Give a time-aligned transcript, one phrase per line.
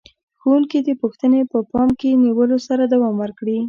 [0.39, 3.57] ښوونکي دې پوښتنې په پام کې نیولو سره دوام ورکړي.